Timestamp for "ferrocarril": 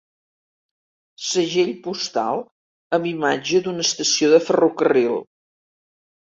4.51-5.25